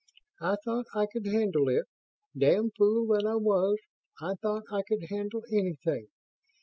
"I 0.41 0.55
thought 0.55 0.87
I 0.95 1.05
could 1.05 1.27
handle 1.27 1.69
it. 1.69 1.85
Damned 2.35 2.71
fool 2.75 3.05
that 3.13 3.23
I 3.23 3.35
was, 3.35 3.77
I 4.19 4.33
thought 4.33 4.63
I 4.71 4.81
could 4.81 5.03
handle 5.11 5.43
anything. 5.51 6.07